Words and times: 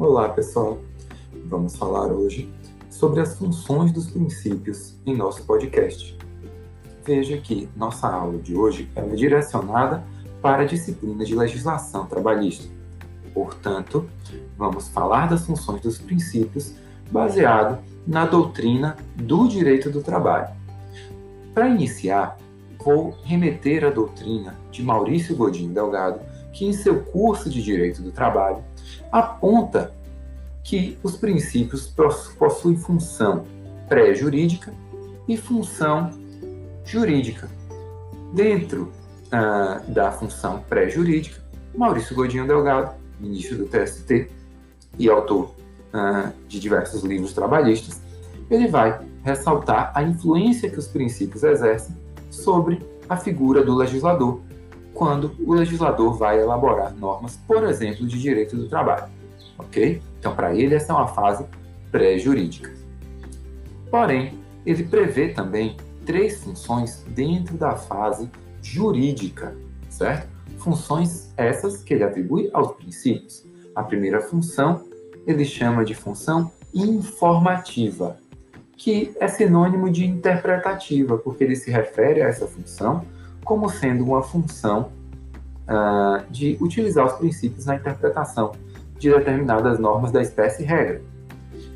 Olá, 0.00 0.28
pessoal. 0.28 0.78
Vamos 1.46 1.74
falar 1.74 2.06
hoje 2.12 2.48
sobre 2.88 3.20
as 3.20 3.36
funções 3.36 3.90
dos 3.90 4.08
princípios 4.08 4.94
em 5.04 5.16
nosso 5.16 5.42
podcast. 5.42 6.16
Veja 7.04 7.36
que 7.38 7.68
nossa 7.74 8.06
aula 8.06 8.38
de 8.38 8.54
hoje 8.54 8.88
é 8.94 9.02
direcionada 9.02 10.04
para 10.40 10.62
a 10.62 10.66
disciplina 10.66 11.24
de 11.24 11.34
legislação 11.34 12.06
trabalhista. 12.06 12.68
Portanto, 13.34 14.08
vamos 14.56 14.86
falar 14.86 15.28
das 15.28 15.44
funções 15.44 15.80
dos 15.80 15.98
princípios 15.98 16.74
baseado 17.10 17.82
na 18.06 18.24
doutrina 18.24 18.96
do 19.16 19.48
direito 19.48 19.90
do 19.90 20.00
trabalho. 20.00 20.54
Para 21.52 21.70
iniciar, 21.70 22.38
vou 22.78 23.16
remeter 23.24 23.84
à 23.84 23.90
doutrina 23.90 24.54
de 24.70 24.80
Maurício 24.80 25.34
Godinho 25.34 25.74
Delgado, 25.74 26.20
que 26.58 26.66
em 26.66 26.72
seu 26.72 27.04
curso 27.04 27.48
de 27.48 27.62
Direito 27.62 28.02
do 28.02 28.10
Trabalho 28.10 28.64
aponta 29.12 29.94
que 30.64 30.98
os 31.04 31.16
princípios 31.16 31.86
possuem 32.36 32.76
função 32.76 33.44
pré-jurídica 33.88 34.74
e 35.28 35.36
função 35.36 36.10
jurídica. 36.84 37.48
Dentro 38.34 38.92
ah, 39.30 39.80
da 39.86 40.10
função 40.10 40.60
pré-jurídica, 40.68 41.40
Maurício 41.76 42.16
Godinho 42.16 42.44
Delgado, 42.44 42.96
ministro 43.20 43.58
do 43.58 43.66
TST 43.66 44.28
e 44.98 45.08
autor 45.08 45.54
ah, 45.92 46.32
de 46.48 46.58
diversos 46.58 47.04
livros 47.04 47.32
trabalhistas, 47.32 48.02
ele 48.50 48.66
vai 48.66 49.00
ressaltar 49.22 49.92
a 49.94 50.02
influência 50.02 50.68
que 50.68 50.78
os 50.78 50.88
princípios 50.88 51.44
exercem 51.44 51.94
sobre 52.32 52.84
a 53.08 53.16
figura 53.16 53.62
do 53.62 53.76
legislador, 53.76 54.40
quando 54.98 55.32
o 55.38 55.54
legislador 55.54 56.18
vai 56.18 56.40
elaborar 56.40 56.92
normas, 56.92 57.38
por 57.46 57.62
exemplo, 57.62 58.04
de 58.04 58.18
direito 58.18 58.56
do 58.56 58.68
trabalho. 58.68 59.06
Ok? 59.56 60.02
Então, 60.18 60.34
para 60.34 60.52
ele, 60.52 60.74
essa 60.74 60.92
é 60.92 60.96
uma 60.96 61.06
fase 61.06 61.46
pré-jurídica. 61.92 62.74
Porém, 63.88 64.34
ele 64.66 64.82
prevê 64.82 65.28
também 65.28 65.76
três 66.04 66.42
funções 66.42 67.04
dentro 67.10 67.56
da 67.56 67.76
fase 67.76 68.28
jurídica, 68.60 69.56
certo? 69.88 70.28
Funções 70.58 71.32
essas 71.36 71.76
que 71.84 71.94
ele 71.94 72.02
atribui 72.02 72.50
aos 72.52 72.72
princípios. 72.72 73.46
A 73.76 73.84
primeira 73.84 74.20
função 74.20 74.84
ele 75.24 75.44
chama 75.44 75.84
de 75.84 75.94
função 75.94 76.50
informativa, 76.74 78.18
que 78.76 79.14
é 79.20 79.28
sinônimo 79.28 79.90
de 79.90 80.04
interpretativa, 80.04 81.16
porque 81.18 81.44
ele 81.44 81.54
se 81.54 81.70
refere 81.70 82.20
a 82.20 82.26
essa 82.26 82.48
função 82.48 83.04
como 83.48 83.66
sendo 83.70 84.04
uma 84.04 84.22
função 84.22 84.92
uh, 85.64 86.22
de 86.30 86.58
utilizar 86.60 87.06
os 87.06 87.14
princípios 87.14 87.64
na 87.64 87.76
interpretação 87.76 88.52
de 88.98 89.08
determinadas 89.10 89.78
normas 89.78 90.12
da 90.12 90.20
espécie 90.20 90.62
regra. 90.62 91.00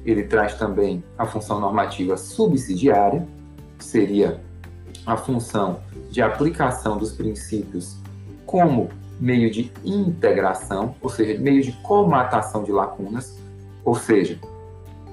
Ele 0.05 0.23
traz 0.25 0.55
também 0.57 1.03
a 1.17 1.25
função 1.25 1.59
normativa 1.59 2.19
subsidiária, 2.19 3.27
que 3.79 3.85
seria 3.87 4.39
a 5.07 5.17
função 5.17 5.81
de 6.11 6.21
aplicação 6.21 6.99
dos 6.99 7.13
princípios 7.13 7.97
como 8.45 8.91
meio 9.19 9.51
de 9.51 9.73
integração, 9.83 10.95
ou 11.01 11.09
seja, 11.09 11.41
meio 11.41 11.63
de 11.63 11.73
comatação 11.81 12.65
de 12.65 12.71
lacunas, 12.71 13.39
ou 13.83 13.95
seja, 13.95 14.39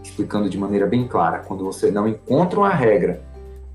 explicando 0.03 0.49
de 0.49 0.57
maneira 0.57 0.85
bem 0.85 1.07
clara, 1.07 1.39
quando 1.39 1.63
você 1.63 1.89
não 1.89 2.05
encontra 2.05 2.59
uma 2.59 2.73
regra 2.73 3.21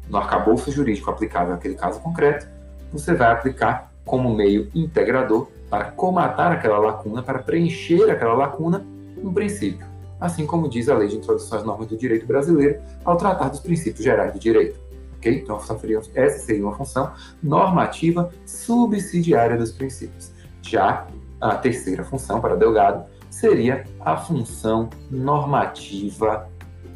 no 0.06 0.18
arcabouço 0.18 0.70
jurídico 0.70 1.10
aplicável 1.10 1.54
àquele 1.54 1.76
caso 1.76 1.98
concreto, 2.00 2.52
você 2.94 3.12
vai 3.12 3.32
aplicar 3.32 3.92
como 4.04 4.32
meio 4.34 4.70
integrador 4.74 5.48
para 5.68 5.86
comatar 5.86 6.52
aquela 6.52 6.78
lacuna, 6.78 7.22
para 7.22 7.40
preencher 7.40 8.08
aquela 8.08 8.34
lacuna, 8.34 8.86
um 9.22 9.32
princípio, 9.32 9.84
assim 10.20 10.46
como 10.46 10.68
diz 10.68 10.88
a 10.88 10.94
Lei 10.96 11.08
de 11.08 11.16
Introdução 11.16 11.58
às 11.58 11.64
Normas 11.64 11.88
do 11.88 11.96
Direito 11.96 12.24
Brasileiro 12.24 12.80
ao 13.04 13.16
tratar 13.16 13.48
dos 13.48 13.60
princípios 13.60 14.04
gerais 14.04 14.32
do 14.32 14.38
direito. 14.38 14.78
Okay? 15.16 15.40
Então, 15.40 15.56
essa 15.56 16.38
seria 16.38 16.64
uma 16.64 16.76
função 16.76 17.12
normativa 17.42 18.30
subsidiária 18.46 19.56
dos 19.56 19.72
princípios. 19.72 20.32
Já 20.62 21.06
a 21.40 21.56
terceira 21.56 22.04
função 22.04 22.40
para 22.40 22.54
Delgado 22.54 23.04
seria 23.28 23.84
a 24.00 24.16
função 24.16 24.88
normativa 25.10 26.48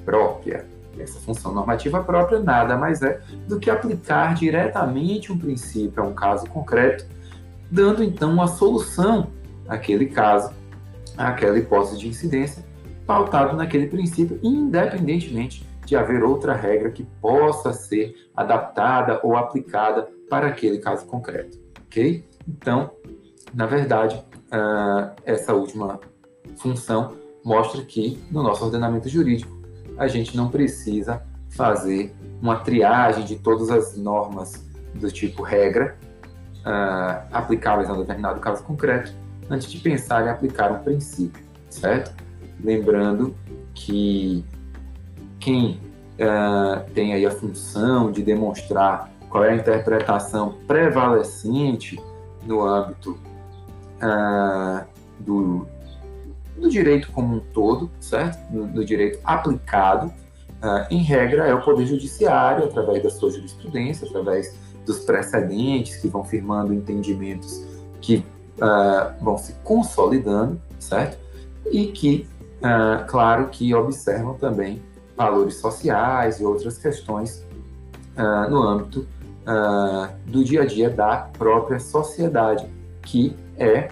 própria. 0.05 0.65
Essa 1.03 1.19
função 1.21 1.53
normativa 1.53 2.03
própria 2.03 2.41
nada 2.41 2.77
mais 2.77 3.03
é 3.03 3.21
do 3.47 3.59
que 3.59 3.71
aplicar 3.71 4.35
diretamente 4.35 5.33
um 5.33 5.39
princípio 5.39 6.03
a 6.03 6.07
um 6.07 6.15
caso 6.15 6.47
concreto, 6.47 7.07
dando 7.71 8.03
então 8.03 8.33
uma 8.33 8.47
solução 8.47 9.29
àquele 9.69 10.07
caso, 10.07 10.53
àquela 11.17 11.59
hipótese 11.59 11.99
de 11.99 12.09
incidência, 12.09 12.65
pautado 13.07 13.57
naquele 13.57 13.87
princípio, 13.87 14.39
independentemente 14.43 15.67
de 15.85 15.97
haver 15.97 16.23
outra 16.23 16.55
regra 16.55 16.91
que 16.91 17.03
possa 17.21 17.73
ser 17.73 18.15
adaptada 18.37 19.21
ou 19.23 19.37
aplicada 19.37 20.07
para 20.29 20.49
aquele 20.49 20.79
caso 20.79 21.07
concreto, 21.07 21.59
ok? 21.87 22.23
Então, 22.47 22.91
na 23.55 23.65
verdade, 23.65 24.23
uh, 24.53 25.11
essa 25.25 25.55
última 25.55 25.99
função 26.57 27.15
mostra 27.43 27.83
que 27.83 28.23
no 28.31 28.43
nosso 28.43 28.65
ordenamento 28.65 29.09
jurídico 29.09 29.58
a 29.99 30.07
gente 30.07 30.37
não 30.37 30.49
precisa 30.49 31.23
fazer 31.51 32.15
uma 32.41 32.57
triagem 32.57 33.25
de 33.25 33.37
todas 33.37 33.71
as 33.71 33.97
normas 33.97 34.65
do 34.95 35.11
tipo 35.11 35.43
regra 35.43 35.97
uh, 36.61 37.27
aplicáveis 37.33 37.91
a 37.91 37.93
um 37.93 37.99
determinado 37.99 38.41
caso 38.41 38.63
concreto 38.63 39.13
antes 39.51 39.71
de 39.71 39.79
pensar 39.79 40.27
em 40.27 40.29
aplicar 40.29 40.71
um 40.71 40.79
princípio, 40.79 41.43
certo? 41.69 42.15
Lembrando 42.63 43.35
que 43.75 44.45
quem 45.41 45.81
uh, 46.15 46.89
tem 46.95 47.15
aí 47.15 47.25
a 47.25 47.31
função 47.31 48.13
de 48.13 48.23
demonstrar 48.23 49.11
qual 49.29 49.45
é 49.45 49.51
a 49.51 49.57
interpretação 49.57 50.55
prevalecente 50.67 52.01
no 52.45 52.65
âmbito 52.65 53.19
uh, 54.03 54.85
do, 55.19 55.67
do 56.59 56.69
direito 56.69 57.11
como 57.13 57.37
um 57.37 57.41
todo, 57.41 57.91
certo? 58.01 58.39
Do, 58.51 58.67
do 58.67 58.85
direito 58.85 59.19
aplicado, 59.25 60.09
uh, 60.63 60.87
em 60.91 61.03
regra, 61.03 61.47
é 61.47 61.55
o 61.55 61.63
Poder 61.63 61.87
Judiciário, 61.87 62.65
através 62.65 63.03
da 63.03 63.11
sua 63.11 63.31
jurisprudência, 63.31 64.07
através 64.07 64.59
dos 64.85 65.01
precedentes 65.01 65.97
que 65.97 66.09
vão 66.09 66.25
firmando 66.25 66.73
entendimentos 66.73 67.63
que 68.01 68.25
uh, 68.57 69.23
vão 69.23 69.37
se 69.37 69.53
consolidando, 69.65 70.61
certo? 70.79 71.19
E 71.71 71.87
que, 71.87 72.27
uh, 72.59 73.07
claro, 73.07 73.49
que 73.49 73.75
observam 73.75 74.35
também 74.35 74.83
valores 75.17 75.57
sociais 75.57 76.41
e 76.41 76.45
outras 76.45 76.79
questões 76.79 77.47
no 78.51 78.63
âmbito 78.63 79.07
do 80.27 80.43
dia 80.43 80.63
a 80.63 80.67
dia 80.67 80.91
da 80.91 81.29
própria 81.39 81.79
sociedade, 81.79 82.67
que 83.03 83.37
é, 83.57 83.91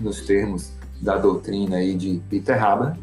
nos 0.00 0.26
termos 0.26 0.72
da 1.00 1.16
doutrina 1.16 1.76
aí 1.76 1.94
de 1.94 2.20
Peter 2.28 2.62
Haber, 2.62 2.96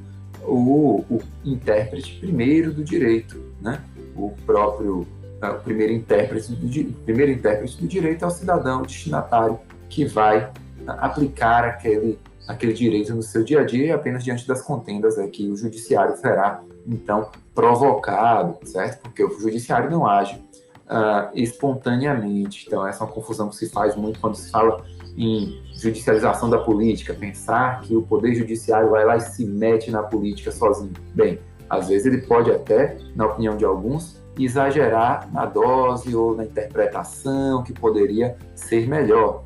o, 0.43 1.03
o 1.09 1.21
intérprete 1.43 2.19
primeiro 2.19 2.71
do 2.71 2.83
direito, 2.83 3.41
né? 3.61 3.81
O 4.15 4.31
próprio 4.45 5.05
o 5.39 5.63
primeiro 5.63 5.93
intérprete 5.93 6.51
do 6.51 6.93
primeiro 7.03 7.31
intérprete 7.31 7.79
do 7.79 7.87
direito 7.87 8.25
é 8.25 8.27
o 8.27 8.31
cidadão 8.31 8.81
destinatário 8.81 9.59
que 9.87 10.05
vai 10.05 10.51
aplicar 10.87 11.63
aquele 11.63 12.17
aquele 12.47 12.73
direito 12.73 13.13
no 13.13 13.21
seu 13.21 13.43
dia 13.43 13.59
a 13.59 13.63
dia 13.65 13.87
e 13.87 13.91
apenas 13.91 14.23
diante 14.23 14.47
das 14.47 14.61
contendas 14.61 15.17
é 15.17 15.27
que 15.27 15.49
o 15.49 15.55
judiciário 15.55 16.15
será 16.15 16.61
então 16.87 17.29
provocado, 17.53 18.57
certo? 18.65 19.01
Porque 19.01 19.21
o 19.23 19.39
judiciário 19.39 19.91
não 19.91 20.07
age 20.07 20.41
uh, 20.89 21.29
espontaneamente. 21.33 22.65
Então 22.67 22.85
essa 22.85 23.03
é 23.03 23.07
uma 23.07 23.13
confusão 23.13 23.49
que 23.49 23.55
se 23.55 23.69
faz 23.69 23.95
muito 23.95 24.19
quando 24.19 24.35
se 24.35 24.49
fala 24.49 24.83
em 25.17 25.61
judicialização 25.73 26.49
da 26.49 26.59
política, 26.59 27.13
pensar 27.13 27.81
que 27.81 27.95
o 27.95 28.01
poder 28.01 28.35
judiciário 28.35 28.89
vai 28.91 29.05
lá 29.05 29.17
e 29.17 29.21
se 29.21 29.45
mete 29.45 29.89
na 29.91 30.03
política 30.03 30.51
sozinho. 30.51 30.93
Bem, 31.13 31.39
às 31.69 31.87
vezes 31.87 32.05
ele 32.05 32.21
pode 32.21 32.51
até, 32.51 32.97
na 33.15 33.25
opinião 33.25 33.57
de 33.57 33.65
alguns, 33.65 34.21
exagerar 34.37 35.27
na 35.33 35.45
dose 35.45 36.15
ou 36.15 36.35
na 36.35 36.45
interpretação 36.45 37.63
que 37.63 37.73
poderia 37.73 38.37
ser 38.55 38.87
melhor. 38.87 39.43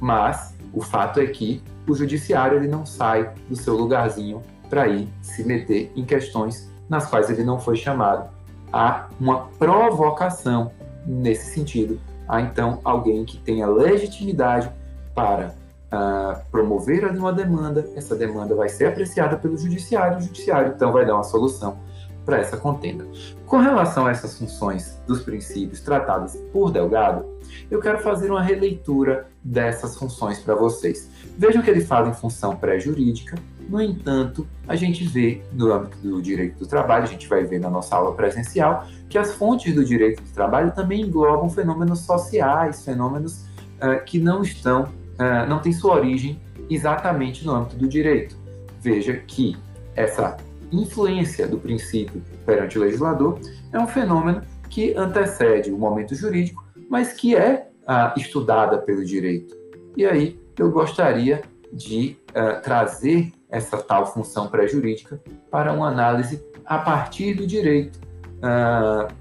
Mas 0.00 0.54
o 0.72 0.80
fato 0.80 1.20
é 1.20 1.26
que 1.26 1.62
o 1.88 1.94
judiciário 1.94 2.58
ele 2.58 2.68
não 2.68 2.86
sai 2.86 3.34
do 3.48 3.56
seu 3.56 3.74
lugarzinho 3.74 4.40
para 4.70 4.86
ir 4.86 5.08
se 5.20 5.44
meter 5.44 5.92
em 5.96 6.04
questões 6.04 6.70
nas 6.88 7.06
quais 7.06 7.28
ele 7.28 7.44
não 7.44 7.58
foi 7.58 7.76
chamado. 7.76 8.30
Há 8.72 9.08
uma 9.20 9.48
provocação 9.58 10.72
nesse 11.06 11.52
sentido. 11.52 12.00
Há 12.28 12.40
então 12.40 12.80
alguém 12.84 13.24
que 13.24 13.36
tenha 13.36 13.66
legitimidade 13.66 14.70
para 15.14 15.54
uh, 15.92 16.40
promover 16.50 17.04
uma 17.10 17.32
demanda, 17.32 17.86
essa 17.94 18.16
demanda 18.16 18.54
vai 18.54 18.68
ser 18.68 18.86
apreciada 18.86 19.36
pelo 19.36 19.56
judiciário, 19.58 20.18
o 20.18 20.20
judiciário 20.20 20.72
então 20.74 20.92
vai 20.92 21.04
dar 21.04 21.14
uma 21.14 21.24
solução 21.24 21.76
para 22.24 22.38
essa 22.38 22.56
contenda. 22.56 23.04
Com 23.46 23.58
relação 23.58 24.06
a 24.06 24.10
essas 24.10 24.38
funções 24.38 24.98
dos 25.06 25.22
princípios 25.22 25.80
tratadas 25.80 26.36
por 26.52 26.70
Delgado, 26.70 27.24
eu 27.70 27.80
quero 27.80 27.98
fazer 27.98 28.30
uma 28.30 28.40
releitura 28.40 29.26
dessas 29.42 29.96
funções 29.96 30.38
para 30.38 30.54
vocês. 30.54 31.10
Vejam 31.36 31.62
que 31.62 31.68
ele 31.68 31.82
fala 31.82 32.08
em 32.08 32.14
função 32.14 32.56
pré-jurídica, 32.56 33.36
No 33.72 33.80
entanto, 33.80 34.46
a 34.68 34.76
gente 34.76 35.02
vê 35.02 35.40
no 35.50 35.72
âmbito 35.72 35.96
do 35.96 36.20
direito 36.20 36.58
do 36.58 36.66
trabalho, 36.66 37.04
a 37.04 37.06
gente 37.06 37.26
vai 37.26 37.42
ver 37.42 37.58
na 37.58 37.70
nossa 37.70 37.96
aula 37.96 38.14
presencial, 38.14 38.86
que 39.08 39.16
as 39.16 39.32
fontes 39.32 39.74
do 39.74 39.82
direito 39.82 40.22
do 40.22 40.28
trabalho 40.28 40.72
também 40.72 41.00
englobam 41.00 41.48
fenômenos 41.48 42.00
sociais, 42.00 42.84
fenômenos 42.84 43.46
uh, 43.80 44.04
que 44.04 44.18
não 44.18 44.42
estão, 44.42 44.82
uh, 44.82 45.48
não 45.48 45.58
têm 45.58 45.72
sua 45.72 45.94
origem 45.94 46.38
exatamente 46.68 47.46
no 47.46 47.54
âmbito 47.54 47.76
do 47.76 47.88
direito. 47.88 48.36
Veja 48.78 49.14
que 49.26 49.56
essa 49.96 50.36
influência 50.70 51.48
do 51.48 51.56
princípio 51.56 52.22
perante 52.44 52.78
o 52.78 52.82
legislador 52.82 53.40
é 53.72 53.78
um 53.78 53.86
fenômeno 53.86 54.42
que 54.68 54.94
antecede 54.94 55.72
o 55.72 55.78
momento 55.78 56.14
jurídico, 56.14 56.62
mas 56.90 57.14
que 57.14 57.34
é 57.34 57.70
uh, 57.84 58.20
estudada 58.20 58.76
pelo 58.76 59.02
direito. 59.02 59.56
E 59.96 60.04
aí 60.04 60.38
eu 60.58 60.70
gostaria 60.70 61.40
de 61.72 62.18
trazer 62.62 63.32
essa 63.52 63.76
tal 63.76 64.06
função 64.06 64.48
pré-jurídica 64.48 65.20
para 65.50 65.72
uma 65.72 65.86
análise 65.86 66.42
a 66.64 66.78
partir 66.78 67.34
do 67.34 67.46
direito, 67.46 68.00
uh, 68.38 69.12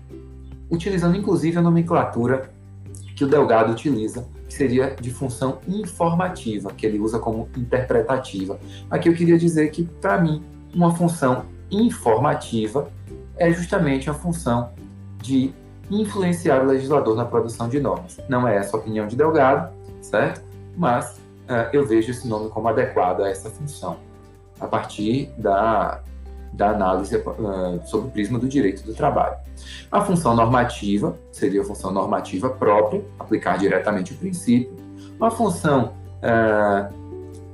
utilizando 0.70 1.18
inclusive 1.18 1.58
a 1.58 1.62
nomenclatura 1.62 2.50
que 3.16 3.26
o 3.26 3.28
Delgado 3.28 3.74
utiliza, 3.74 4.26
que 4.48 4.54
seria 4.54 4.96
de 5.00 5.12
função 5.12 5.60
informativa, 5.68 6.72
que 6.72 6.86
ele 6.86 6.98
usa 6.98 7.20
como 7.20 7.50
interpretativa. 7.58 8.58
Aqui 8.90 9.10
eu 9.10 9.14
queria 9.14 9.38
dizer 9.38 9.70
que, 9.70 9.84
para 9.84 10.20
mim, 10.20 10.42
uma 10.74 10.96
função 10.96 11.46
informativa 11.70 12.90
é 13.38 13.52
justamente 13.52 14.10
a 14.10 14.14
função 14.14 14.72
de 15.22 15.54
influenciar 15.90 16.64
o 16.64 16.66
legislador 16.68 17.16
na 17.16 17.26
produção 17.26 17.68
de 17.68 17.80
normas. 17.80 18.18
Não 18.30 18.48
é 18.48 18.56
essa 18.56 18.78
a 18.78 18.80
opinião 18.80 19.08
de 19.08 19.16
Delgado, 19.16 19.74
certo? 20.02 20.42
Mas 20.78 21.18
uh, 21.50 21.70
eu 21.74 21.86
vejo 21.86 22.12
esse 22.12 22.28
nome 22.28 22.50
como 22.50 22.70
adequado 22.70 23.22
a 23.22 23.30
essa 23.30 23.50
função, 23.50 23.98
a 24.62 24.68
partir 24.68 25.34
da, 25.38 26.02
da 26.54 26.70
análise 26.70 27.18
uh, 27.18 27.82
sobre 27.84 28.08
o 28.08 28.12
prisma 28.12 28.38
do 28.38 28.48
direito 28.48 28.84
do 28.84 28.94
trabalho. 28.94 29.36
A 29.92 30.02
função 30.02 30.36
normativa 30.36 31.18
seria 31.32 31.62
a 31.62 31.66
função 31.66 31.92
normativa 31.92 32.50
própria, 32.50 33.04
aplicar 33.20 33.58
diretamente 33.58 34.14
o 34.14 34.18
princípio. 34.18 34.72
Uma 35.18 35.32
função 35.32 35.94
uh, 36.22 36.94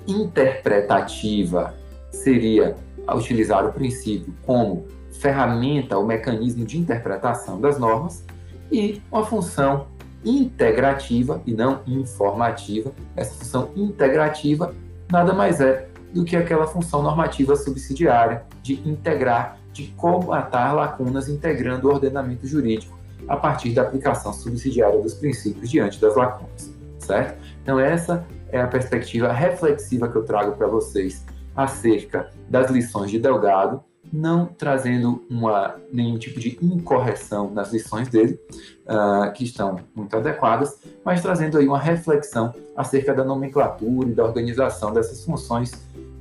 interpretativa 0.05 1.73
seria 2.11 2.75
utilizar 3.15 3.65
o 3.65 3.71
princípio 3.71 4.33
como 4.45 4.85
ferramenta 5.13 5.97
ou 5.97 6.05
mecanismo 6.05 6.65
de 6.65 6.77
interpretação 6.77 7.59
das 7.59 7.79
normas 7.79 8.23
e 8.71 9.01
uma 9.09 9.25
função 9.25 9.87
integrativa 10.25 11.41
e 11.45 11.53
não 11.53 11.81
informativa. 11.87 12.91
Essa 13.15 13.33
função 13.35 13.71
integrativa 13.75 14.75
nada 15.11 15.33
mais 15.33 15.61
é 15.61 15.86
do 16.13 16.23
que 16.23 16.35
aquela 16.35 16.67
função 16.67 17.01
normativa 17.01 17.55
subsidiária 17.55 18.43
de 18.61 18.75
integrar, 18.87 19.57
de 19.73 19.87
comatar 19.97 20.75
lacunas 20.75 21.27
integrando 21.29 21.87
o 21.87 21.91
ordenamento 21.91 22.47
jurídico 22.47 22.97
a 23.27 23.35
partir 23.35 23.71
da 23.71 23.81
aplicação 23.81 24.31
subsidiária 24.33 25.01
dos 25.01 25.13
princípios 25.13 25.69
diante 25.69 25.99
das 25.99 26.15
lacunas, 26.15 26.73
certo? 26.99 27.37
Então 27.61 27.79
essa 27.79 28.25
é 28.49 28.61
a 28.61 28.67
perspectiva 28.67 29.31
reflexiva 29.31 30.07
que 30.07 30.15
eu 30.15 30.23
trago 30.23 30.55
para 30.55 30.67
vocês 30.67 31.25
acerca 31.55 32.31
das 32.49 32.69
lições 32.71 33.11
de 33.11 33.19
Delgado 33.19 33.83
não 34.11 34.45
trazendo 34.45 35.25
uma, 35.29 35.75
nenhum 35.91 36.17
tipo 36.17 36.39
de 36.39 36.57
incorreção 36.61 37.51
nas 37.51 37.71
lições 37.71 38.07
dele, 38.07 38.39
uh, 38.85 39.31
que 39.33 39.43
estão 39.43 39.79
muito 39.95 40.15
adequadas, 40.15 40.79
mas 41.03 41.21
trazendo 41.21 41.57
aí 41.57 41.67
uma 41.67 41.79
reflexão 41.79 42.53
acerca 42.75 43.13
da 43.13 43.23
nomenclatura 43.23 44.09
e 44.09 44.13
da 44.13 44.23
organização 44.23 44.93
dessas 44.93 45.23
funções 45.25 45.71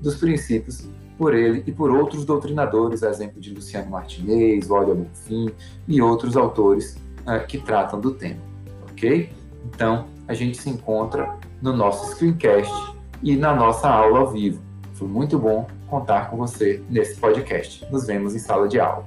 dos 0.06 0.14
princípios 0.14 0.88
por 1.18 1.34
ele 1.34 1.64
e 1.66 1.72
por 1.72 1.90
outros 1.90 2.24
doutrinadores, 2.24 3.02
exemplo 3.02 3.40
de 3.40 3.52
Luciano 3.52 3.90
Martinez, 3.90 4.70
Olga 4.70 4.94
Bonfim 4.94 5.50
e 5.88 6.00
outros 6.00 6.36
autores 6.36 6.96
uh, 7.26 7.44
que 7.44 7.58
tratam 7.58 8.00
do 8.00 8.12
tema, 8.12 8.40
ok? 8.88 9.32
Então, 9.64 10.06
a 10.28 10.34
gente 10.34 10.58
se 10.58 10.70
encontra 10.70 11.36
no 11.60 11.72
nosso 11.72 12.12
screencast 12.12 12.72
e 13.20 13.34
na 13.34 13.52
nossa 13.52 13.88
aula 13.88 14.20
ao 14.20 14.30
vivo. 14.30 14.62
Foi 14.94 15.08
muito 15.08 15.38
bom 15.40 15.66
contar 15.88 16.30
com 16.30 16.36
você 16.36 16.80
nesse 16.88 17.16
podcast. 17.16 17.84
Nos 17.90 18.06
vemos 18.06 18.32
em 18.36 18.38
sala 18.38 18.68
de 18.68 18.78
aula. 18.78 19.04